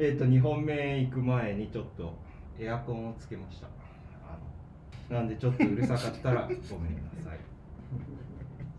[0.00, 2.14] えっ、と2本目行く前にちょっと
[2.56, 3.66] エアコンをつけました。
[4.24, 4.38] あ
[5.10, 7.38] のなんでちょっとうるさかったら ごめんなさい。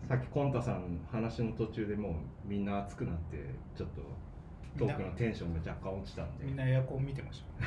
[0.07, 2.13] さっきコンタさん話の途中でもう
[2.45, 3.37] みんな熱くなって
[3.75, 4.01] ちょっと
[4.77, 6.45] トークのテンションが若干落ちたんで。
[6.45, 7.43] みんなエアコン見てまし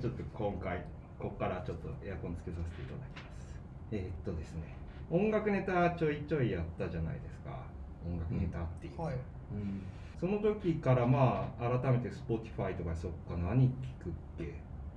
[0.00, 0.78] ちょっと今回
[1.16, 3.56] ここからちょっとエアコンつけさせていただきます。
[3.92, 4.62] えーっとですね
[5.10, 7.62] 音楽ネタちょいちょいやったじゃないですか。
[8.04, 9.14] 音楽ネタっていう、たはい。
[9.52, 9.82] うん
[10.24, 13.70] その時からまあ改めて Spotify とかそっか何聞
[14.02, 14.54] くっけ？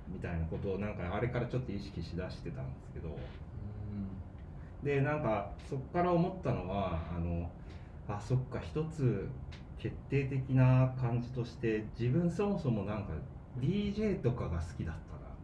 [0.08, 3.14] みたいなことをなんかあれからちょっと意識しだしてたんですけど。
[4.82, 7.50] でなんかそっから思ったのはあの
[8.08, 9.28] あそっか一つ
[9.76, 13.08] 決定的な感じとして自分そもそもなんか
[13.60, 14.94] DJ とかが好きだったな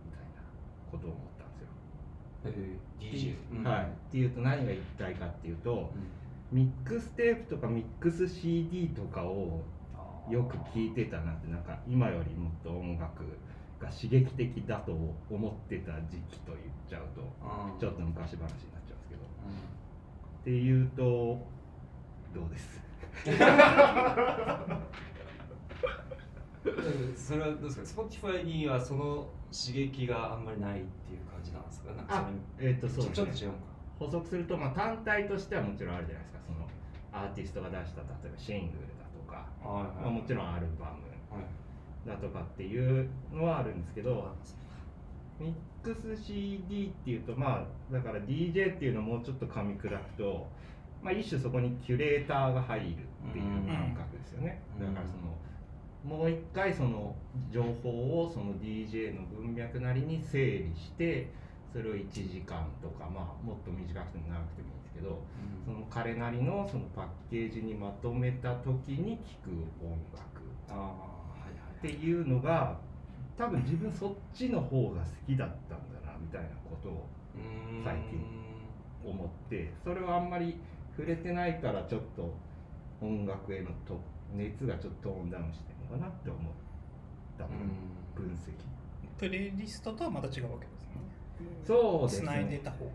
[0.07, 0.41] みたいな
[0.91, 2.65] ことを思ったんですよ。
[3.03, 3.65] えー DJ うん。
[3.65, 5.91] はい、っていうと何が言いたいかっていうと
[6.53, 6.57] うん。
[6.59, 9.61] ミックステープとかミックス CD とかを
[10.31, 13.23] よく聴いてたなってなんか今よりもっと音楽
[13.81, 14.93] が刺激的だと
[15.31, 18.51] 思ってた時期と言っちゃうとうんちょっと昔話になっ
[18.87, 19.21] ちゃうんですけど。
[19.23, 19.55] うん。
[20.41, 21.03] っていうと
[22.35, 22.81] どうです？
[27.17, 31.93] それはどうですか？Spotify にはその刺激があんまりないっていう感じなんですか？
[31.93, 32.25] なんかあ
[32.59, 33.11] それえっ、とそうね。
[33.13, 33.59] ちょっと違うのか。
[33.99, 36.41] 補足すると、まあ、単体としてはもちろんあるじゃないですか。
[36.47, 36.67] その
[37.13, 39.04] アーティストが出した例えばシングルだと
[39.35, 44.35] か、はいまあ、もちろんアルバムはいだとかっていうのはあるんですけど
[45.41, 50.47] ミックス CD っていうとまあだから DJ っていうのをもうちょっと噛み砕くと、
[51.03, 52.87] まあ、一種そこにキュレーターが入る
[53.31, 54.95] っていう感覚ですよね、うん。
[54.95, 57.17] だからそのもう一回その
[57.51, 61.31] 情報をその DJ の文脈なりに整理して
[61.73, 65.23] それを1時間とかまあもっと短くても長くてもけど
[65.65, 69.51] その彼なりのそのパッケージにまとめた時に聴く
[69.83, 70.35] 音楽。
[71.79, 72.79] っていうのが
[73.37, 77.07] 多分自分そっちの方が好きだったんだなみたいなことを
[77.85, 78.25] 最近
[79.05, 80.59] 思ってそれはあんまり
[80.97, 82.35] 触れてないからちょっと
[83.03, 84.01] 音楽へのと
[84.33, 86.43] 熱がちょっとトーンダウンしてるのかなって思っ
[87.37, 87.49] たう
[88.15, 88.53] 分析。
[89.19, 90.97] プレイリストとはまた違うわけですね。
[91.67, 92.93] そうですつないでねた方が。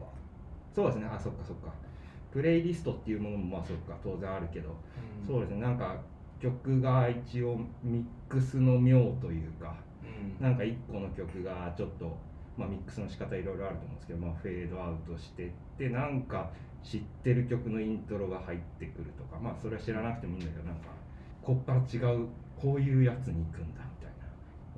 [0.73, 1.05] そうですね。
[1.05, 1.73] あそっかそっか
[2.31, 4.73] プレイリストっていうものもまあそっか当然あるけどん。
[5.25, 5.61] そうですね。
[5.61, 5.99] なんか
[6.39, 10.43] 曲が一応ミックスの妙というかうん。
[10.43, 12.15] なんか一個の曲がちょっと、
[12.57, 16.49] まあ、ミックスの仕方いろいろあると思うんですけど、まあ、フェードアウトしてってなんか
[16.83, 20.87] 知ってる曲のイントロが入ってくるとかまあそれは知らなくてもいいんだけどなんか
[21.43, 24.27] こっから違うこういうやつに行くんだみたいな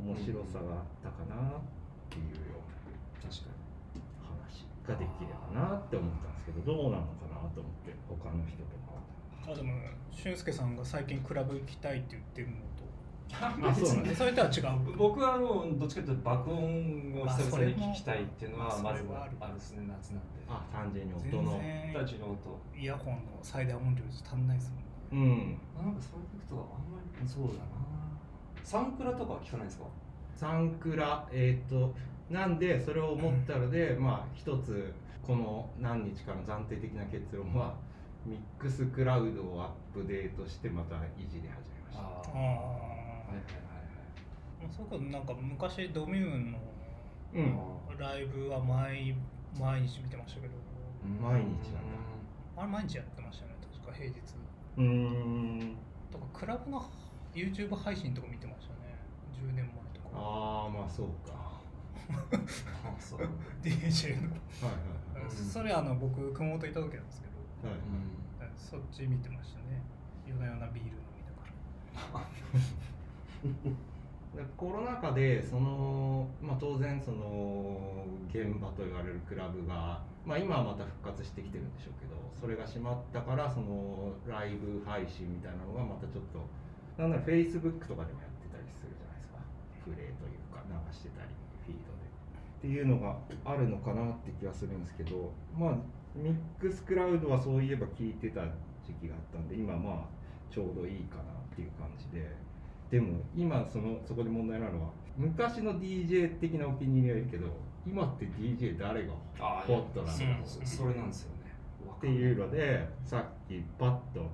[0.02, 1.62] 面白さがあったかなっ
[2.10, 7.21] ていうよう確かな話ができればなって思ったんですけどどうなのか？
[7.44, 9.74] なと思って他の人とかあでも
[10.12, 12.62] 俊介さんが最近クラブ行きたいって言ってるのと。
[13.34, 14.90] あそうなんですそれとは違う。
[14.90, 19.31] に僕はあのどっちかというと爆音を久々に聞きたいっていうのはまあまずそれはある。
[19.40, 20.44] あるですね夏なんで。
[20.50, 21.52] あ単純に全音の。
[21.59, 21.94] 然。
[21.94, 22.38] たちの音。
[22.78, 24.73] イヤホンの最大音量じゃ足んないです
[25.12, 25.23] もん。
[25.23, 25.58] うん。
[25.79, 27.59] なんかそういうことはあんまりそうだな。
[28.63, 29.85] サンクラとかは聞かないですか？
[30.35, 31.94] サンクラえっ、と
[32.29, 34.94] なんでそれを思ったので、まあ一つ
[35.26, 37.76] この何日かの暫定的な結論は
[38.26, 41.00] ミックスクラウドをアップデートしてまたい
[41.30, 42.02] じり始めました。
[42.02, 43.44] あああはいはい
[44.64, 46.59] あそうかなんか昔ドミューンの
[47.34, 47.58] うん
[47.98, 49.16] ライブは毎
[49.59, 50.54] 毎日見てましたけど。
[51.22, 51.52] 毎日なんだ。
[52.58, 54.16] あれ毎日やってましたね確か平日。
[54.78, 55.76] うーん。
[56.12, 56.86] とかクラブの
[57.34, 58.98] YouTube 配信とか見てましたね。
[59.34, 60.09] 10年前とか。
[60.14, 61.34] ああまあそうか
[63.64, 64.70] DJ のいは
[65.20, 65.30] いうん。
[65.30, 67.70] それあの僕熊本いた時なんですけど。
[67.70, 69.82] はい、はいそっち見てましたね。
[70.28, 73.82] 夜な夜なビール飲みながら。
[74.32, 86.40] でコロナ禍でその、まあ、当然その現場と言われるクラブが、まあ、今はまた復活してきてるんでしょうけどそれが閉まったからそのライブ配信みたいなのがまたちょっと
[86.96, 89.44] なんなら Facebook とかでもやってたりするじゃないですか。
[89.84, 91.32] プレイというか流してたり
[91.68, 92.10] フィードで
[92.61, 95.75] っていうのがあるのかなって気がするんですけどまあ
[96.16, 98.41] ミックスクラウドはそういえば聞いてた
[98.85, 101.25] 時期があったんで今まあちょうどいいかなっ
[101.55, 102.52] ていう感じで。
[102.91, 107.47] でも今そのそこで問題なのは昔の DJ 的なお気に入りはいるけど
[107.87, 111.53] 今って DJ 誰があホットなんだろうそそれなんですよね。
[111.90, 114.28] っていうのでさっきパッとも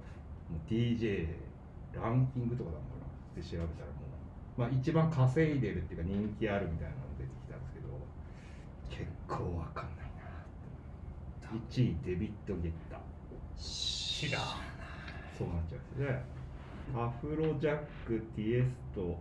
[0.68, 1.28] う DJ
[1.94, 4.08] ランキングとかだもんなって調べたらも
[4.58, 7.88] う、まあ、一番稼いでるっていうか人気あるみたいなのが出てきたんですけど
[8.90, 10.24] 結構わかんないな。
[11.58, 13.00] って1位デビッド・ゲッター。
[13.58, 14.42] 知らん。
[15.38, 16.24] そうなっちゃうんですね。
[16.96, 19.20] アフロジャックティエスト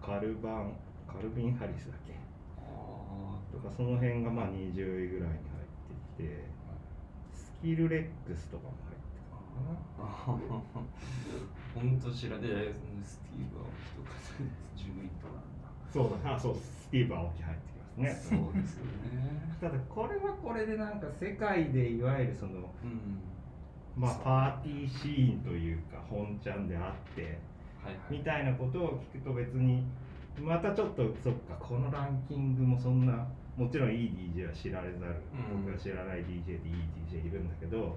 [0.00, 0.72] カルバン
[1.06, 2.14] カルビン・ハリスだっけ？
[2.58, 5.68] あとかその辺がまあ20位ぐらいに入っ
[6.16, 6.44] てきて
[7.34, 9.36] スキルレックスとかも入ってたか
[9.68, 10.08] な。
[10.08, 10.38] あ
[11.74, 12.74] 本当知らねえ
[13.04, 14.16] スティーブ・アオキとか。
[14.76, 15.68] 10位となんだ。
[15.92, 16.56] そうだあそう。
[16.56, 18.10] スティーブ・アオキ入ってね。
[18.10, 19.56] そうですよね。
[19.60, 23.20] ただこれはこれでなんか世界でいわゆるそのうん。
[23.94, 27.22] まあパーティーシーンというか本ちゃんであって
[27.84, 27.98] はいはい。
[28.10, 29.84] みたいなことを聞くと別に
[30.40, 35.16] またちょっとそっかこのランキングもそんなもちろんいい DJ は知られざる、
[35.52, 35.64] うん。
[35.64, 36.60] 僕が知らない DJ でいい
[37.10, 37.88] DJ いるんだけどうん。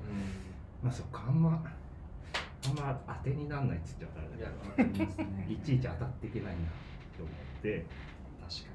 [0.83, 1.63] まあそっかあんま
[2.67, 4.37] あんま当てにならないっつっちゃったらだ
[4.75, 6.59] けど いちいち当たっていけないな
[7.17, 7.85] と思って。
[8.41, 8.74] 確かに。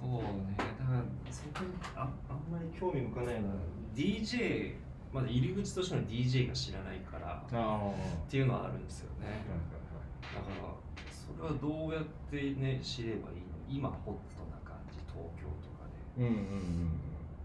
[0.00, 0.56] そうね。
[0.56, 3.54] だからそこにああんまり興味向かないような
[3.94, 4.74] DJ
[5.12, 7.48] まだ入り口としての DJ が知らないからっ
[8.30, 9.26] ていうのはあるんですよね。
[9.26, 9.36] はい
[10.34, 10.74] だから
[11.10, 13.44] それはどうやってね知ればいいの？
[13.68, 15.86] 今ホットな感じ東京とか
[16.16, 16.24] で。
[16.24, 16.56] はいはいうんうんう
[16.86, 17.00] ん。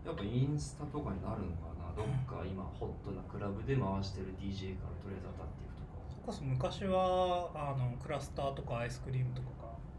[0.05, 1.91] やっぱインスタとかになるのかな？
[1.95, 5.81] どっか今ホットなクラブで回してる DJ からとりあえず当たっていくと
[6.11, 9.47] それこそ昔はあのクラスターとかアイスクリームとか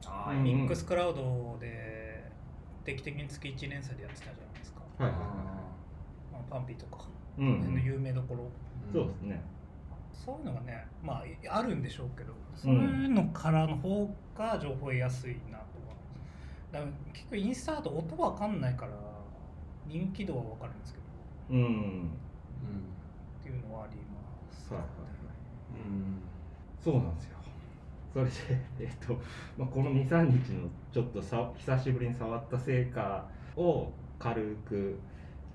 [0.04, 1.95] がかミックスクラウドで
[2.86, 5.10] 定期的に月1連載でやってたじゃないですか、はい。
[5.10, 5.26] はいは
[6.32, 7.04] まあ、パンピーとか、
[7.36, 8.48] いうんこの辺の有名どころ。
[8.92, 9.42] そうですね。
[10.12, 15.94] そういうのがねまあいあるんでしょうけどそういうのからの方が情報得やすいなとは
[16.72, 18.92] だから結局インスタだと音わかんないから
[19.86, 21.04] 人気度はわかるんですけど。
[21.50, 21.58] うん。
[21.58, 22.10] うん
[23.40, 24.18] っていうのはありま
[24.50, 24.90] す、はいはい。
[25.86, 26.22] うん。
[26.82, 27.35] そうなんですよ
[28.16, 28.32] それで
[28.80, 29.20] えっと、
[29.58, 34.98] まあ、この23日のちょっとさ久しぶりに触った成果を軽く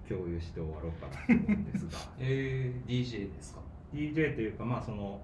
[0.08, 1.98] 共有して終わろうかなと思うんですが。
[2.20, 3.62] えー、DJ ですか
[3.92, 5.20] ？DJ というかまあその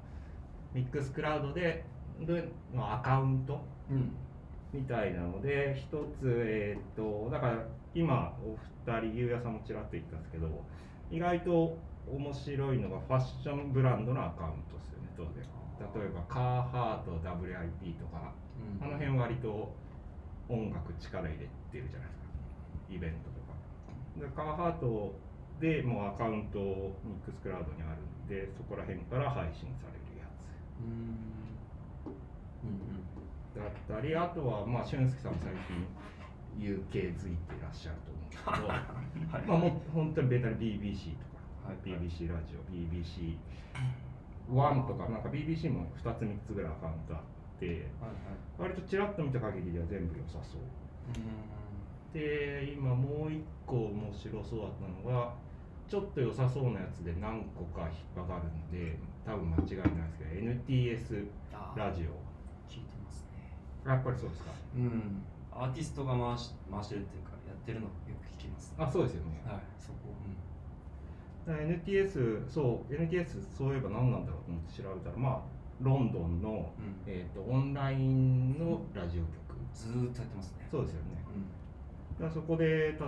[0.74, 1.86] ミックスクラウドで
[2.22, 3.62] でのアカウント
[3.92, 4.12] うん。
[4.74, 5.88] みたいなので一
[6.20, 8.58] つえっ、とだから今お
[8.92, 10.48] 二人ゆうやさんもちらっと言ったんですけど
[11.10, 11.78] 意外と
[12.12, 15.10] 面白いのがファッションブランドのアカウントですよね。
[15.16, 18.84] 当然例えばカーハート WIP とかうん。
[18.84, 19.72] あの辺割と
[20.50, 22.30] 音楽力入れてるじゃないですか。
[22.90, 23.54] イベントとか。
[24.18, 25.14] でカーハート
[25.60, 26.60] でもうアカウント
[27.04, 30.82] ミックスクラウドにあるんでそこら辺から配信されるやつ。
[30.82, 32.10] うん。
[32.64, 32.98] うん
[33.58, 35.82] だったりあとはまあ俊介さんも最近
[36.62, 38.68] UK づいてらっしゃると思うんですけど
[39.34, 39.42] はい。
[39.48, 41.26] まあもう本当にベタに BBC と
[41.66, 41.78] か、はい。
[41.84, 43.36] BBC ラジオ BBC
[44.50, 47.22] 1とかなんか BBC も2つ3つぐらいアカウントあっ
[47.60, 47.88] て
[48.58, 50.62] 割とちらっと見た限りでは全部良さそう。
[50.62, 54.72] うで今もう一個面白そうだっ
[55.04, 55.34] たのが
[55.88, 61.28] ちょっと良さそうなやつで何個か引っかかるんで多分間違いないですけど NTS
[61.76, 62.16] ラジオ。
[62.72, 63.54] 聞いてますね。
[63.86, 64.52] やっぱりそうですか？
[64.76, 65.24] うん。
[65.52, 67.92] アーティストが回し回してるっていうかやってるのよ
[68.22, 68.74] く聞きます。
[68.78, 69.42] あそうですよね。
[69.46, 69.98] はいそこ。
[70.12, 70.57] だから
[71.54, 75.42] NTS そう NTS そういえば何なんだろうと思って調べたらまあ
[75.82, 76.70] ロンドンの、うん、うん、
[77.06, 79.48] えー、とオンラインのラジオ局。
[79.74, 80.68] ずーっとやってますね。
[80.72, 81.24] そうですよね。
[82.20, 82.32] うん。
[82.32, 83.08] そこで例えば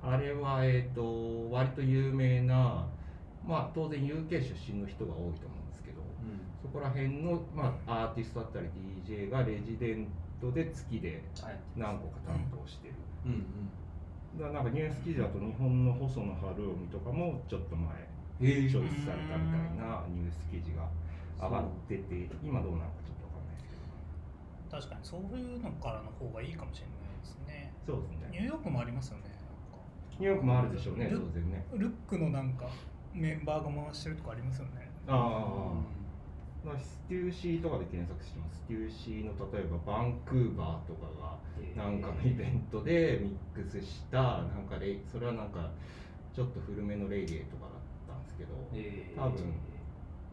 [0.00, 2.86] あれはえっ、と割と有名な
[3.44, 6.02] まあ当然 UK 出身の人が多いと思うんですけど
[6.62, 8.68] そこら辺の、まあ、アーティストだったり
[9.04, 10.08] DJ がレジデン
[10.40, 12.94] トで月ではい何個か担当してる、
[13.26, 13.38] うんうん
[14.46, 18.08] なんかニュース記事だと日本の細野晴臣とかもちょっと前
[18.40, 20.86] えチョイスされたみたいなニュース記事が
[21.42, 23.82] 上がってて今どうなのかちょっとわかんないですけど。
[24.70, 27.74] 確かにそういうのからの方がいいかもしれないですね。
[27.84, 28.28] そうですね。
[28.30, 29.24] ニューヨークもありますよね
[30.18, 31.66] ニューヨークもあるでしょうね当然ね。
[31.74, 32.66] ルックのなんか
[33.12, 34.90] メンバーが回してるとかありますよね。
[35.08, 35.97] ああ
[36.78, 38.58] ステューシーとかで検索してます。
[38.58, 41.38] ステューシーの例えばバンクーバーとかが
[41.76, 45.70] なんかのイベントでミックスしたなんかレイそれはなんか
[46.34, 49.16] ちょっと古めのレイリエとかだったんですけどえー。
[49.16, 49.54] 多分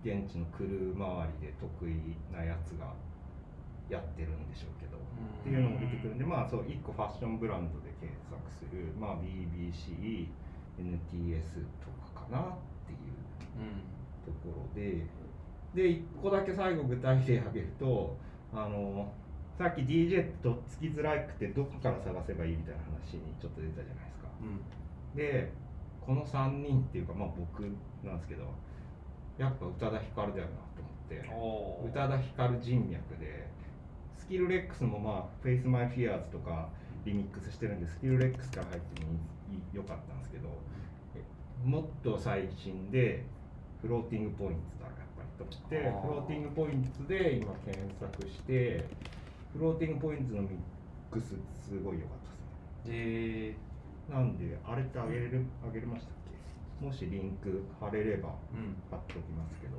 [0.04, 1.96] 現地のクルー周りで得意
[2.32, 2.94] なやつが
[3.90, 10.28] やってるんでしょうけどっていうのも出てくるんでまあそう1個ファッションブランドで検索するまあ BBC
[10.78, 12.44] NTS とかかなっ
[12.86, 13.16] ていう
[13.58, 13.82] うん。
[14.26, 15.06] ところで
[15.76, 18.18] で1個だけ最後具体例挙げると
[18.54, 19.12] あの
[19.58, 24.28] さっき DJ ってとっつきづらくてどこから探せばいいみたいな話にちょっと出たじゃないですか。
[24.42, 25.18] うん。
[25.18, 25.52] で
[26.02, 27.62] この3人っていうかまあ僕
[28.04, 28.44] なんですけど
[29.38, 33.48] やっぱ宇多田ヒカルだよなと思ってお宇多田ヒカル人脈で
[34.18, 36.70] スキルレックスもまあ「Face My Fears」とか
[37.06, 39.12] リミックスしてるんでスキルレックスから入っても
[39.52, 40.50] いい良かったんですけど
[41.16, 43.24] えもっと最新で
[43.82, 45.05] フローティングポイントだやっぱり
[45.38, 48.86] ときてフローティングポイントで今検索して
[49.54, 50.52] フローティングポイントのミッ
[51.12, 51.36] クス
[51.68, 52.18] すごい良かっ
[52.84, 53.56] たですね。
[54.10, 56.14] でなんであれってあげれるあげれましたっ
[56.80, 56.86] け？
[56.86, 58.76] もしリンク貼れればうん。
[58.92, 59.78] 貼っておきますけど。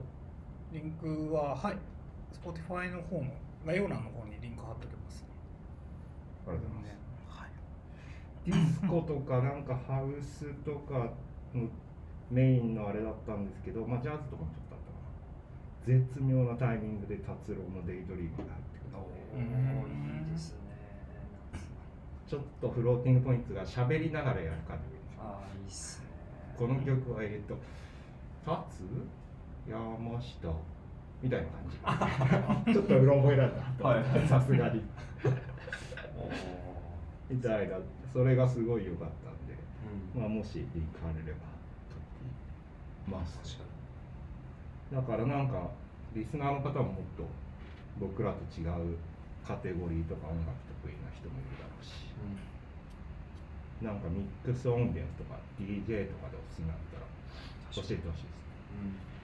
[0.73, 1.79] リンクははい。
[2.33, 3.31] Spotify の方の
[3.65, 5.29] 概要欄の方にリンク貼っときますね。
[6.49, 6.99] ありがとうございま
[7.33, 7.41] す。
[7.41, 7.51] はい。
[8.47, 11.13] ディスコとかなんかハウスとか
[11.55, 11.69] の
[12.31, 14.66] メインのあれだったんですけど、まあ、ジャズとかもちょっと
[15.87, 18.87] 絶妙なタイミングで達郎の「デイドリーム」が入ってくる。
[19.39, 20.67] いいですね
[22.27, 24.97] ちょっとフローティングポイントが喋りながらやる感じ。
[25.17, 26.07] ああいいっすね。
[26.59, 27.55] この曲はえっと
[28.45, 30.53] 「立つ山下」
[31.23, 31.47] みたいな
[31.87, 32.75] 感じ。
[32.75, 34.05] ちょっとうろ覚えだったはい。
[34.27, 34.83] さすがに。
[37.31, 37.79] みたいな。
[38.13, 39.55] それがすごい良かったんで、
[40.15, 40.21] うん。
[40.21, 41.39] まあ、もしリンク貼れれば
[41.91, 41.99] 撮っ
[43.05, 43.59] てます。
[43.59, 43.66] 確か
[44.93, 45.71] だからなんか
[46.15, 47.27] リスナーの方ももっと
[47.99, 48.97] 僕らと違う
[49.47, 52.27] カテゴリーとか音楽得意な人もいるだろうしに、
[53.83, 53.87] うん。
[53.87, 57.07] なんかミックス音源とか DJ とかでおすすめだったら
[57.75, 58.37] 教えてほしいです
[58.79, 59.16] うん